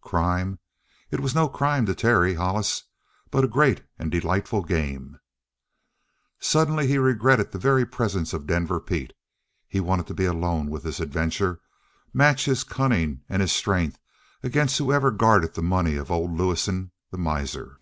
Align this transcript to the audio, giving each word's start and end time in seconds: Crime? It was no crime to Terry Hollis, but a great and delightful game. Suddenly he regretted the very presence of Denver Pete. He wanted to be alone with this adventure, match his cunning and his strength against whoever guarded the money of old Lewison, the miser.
Crime? 0.00 0.58
It 1.10 1.20
was 1.20 1.34
no 1.34 1.50
crime 1.50 1.84
to 1.84 1.94
Terry 1.94 2.32
Hollis, 2.32 2.84
but 3.30 3.44
a 3.44 3.46
great 3.46 3.82
and 3.98 4.10
delightful 4.10 4.62
game. 4.64 5.20
Suddenly 6.40 6.86
he 6.86 6.96
regretted 6.96 7.52
the 7.52 7.58
very 7.58 7.84
presence 7.84 8.32
of 8.32 8.46
Denver 8.46 8.80
Pete. 8.80 9.12
He 9.68 9.80
wanted 9.80 10.06
to 10.06 10.14
be 10.14 10.24
alone 10.24 10.70
with 10.70 10.82
this 10.84 10.98
adventure, 10.98 11.60
match 12.14 12.46
his 12.46 12.64
cunning 12.64 13.20
and 13.28 13.42
his 13.42 13.52
strength 13.52 13.98
against 14.42 14.78
whoever 14.78 15.10
guarded 15.10 15.52
the 15.52 15.62
money 15.62 15.96
of 15.96 16.10
old 16.10 16.38
Lewison, 16.38 16.90
the 17.10 17.18
miser. 17.18 17.78